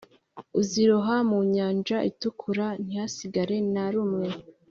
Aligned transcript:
uziroha 0.61 1.15
mu 1.29 1.39
Nyanja 1.53 1.97
Itukura 2.09 2.65
ntihasigara 2.83 3.55
na 3.73 3.85
rumwe 3.93 4.27